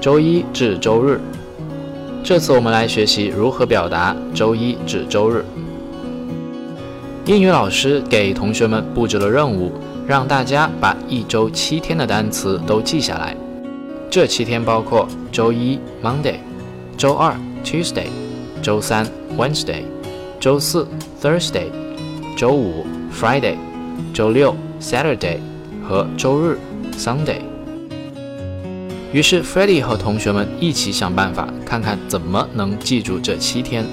[0.00, 1.20] 周一至周日。
[2.22, 5.44] 这次我们来学习如何表达周一至周日。
[7.24, 9.72] 英语老师给同学们布置了任务，
[10.06, 13.36] 让大家把一周七天的单词都记下来。
[14.08, 16.36] 这七天包括周一 Monday、
[16.96, 17.34] 周二
[17.64, 18.06] Tuesday、
[18.62, 19.06] 周三
[19.36, 19.82] Wednesday、
[20.38, 20.86] 周四
[21.20, 21.66] Thursday、
[22.36, 23.56] 周五 Friday、
[24.14, 25.38] 周六 Saturday
[25.88, 26.58] 和周日
[26.96, 27.55] Sunday。
[29.12, 33.84] 于是 f r e d d y 和同学们一起想办法，看看怎么能记住这七天。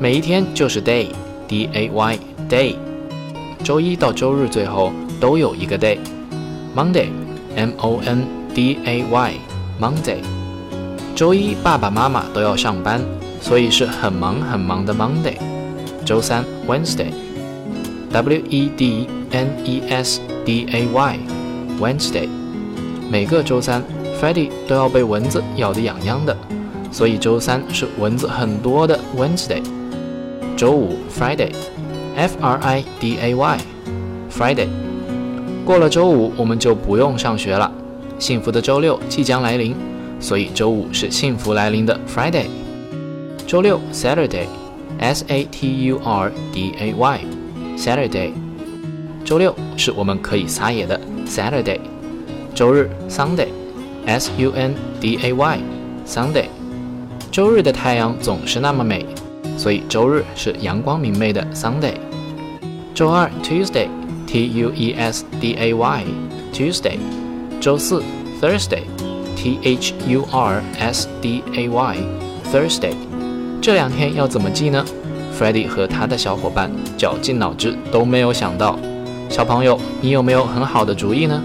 [0.00, 2.74] 每一天就是 day，d a y day。
[3.62, 5.96] 周一到周日最后都有一个 day。
[6.76, 9.34] Monday，m o n d a y
[9.80, 10.18] Monday。
[11.14, 13.00] 周一爸爸妈妈都要上班，
[13.40, 15.36] 所以是很忙很忙的 Monday。
[16.04, 21.18] 周三 Wednesday，w e d n e s d a y
[21.80, 22.28] Wednesday。
[23.08, 23.82] 每个周三。
[24.22, 26.36] Friday 都要被蚊子咬得痒痒的，
[26.92, 29.60] 所以周三是蚊子很多的 Wednesday。
[30.56, 34.68] 周五 Friday，F R I D A Y，Friday。
[35.64, 37.68] 过了周五我们就不用上学了，
[38.20, 39.74] 幸福的周六即将来临，
[40.20, 42.46] 所以周五是幸福来临的 Friday。
[43.44, 48.30] 周六 Saturday，S A T U R D A Y，Saturday。
[49.24, 51.80] 周六是我们可以撒野的 Saturday。
[52.54, 53.48] 周日 Sunday。
[54.06, 56.46] S U N D A Y，Sunday。
[57.30, 59.06] 周日的太阳总是那么美，
[59.56, 61.94] 所以周日是阳光明媚的 Sunday。
[62.94, 66.98] 周二 Tuesday，T U E S D A Y，Tuesday。
[67.60, 68.02] 周四
[68.40, 72.94] Thursday，T H U R S D A Y，Thursday。
[73.62, 74.84] 这两天要怎么记呢
[75.38, 78.78] ？Freddy 和他的小伙伴绞尽脑汁都没有想到。
[79.30, 81.42] 小朋友，你有没有很好的主意呢？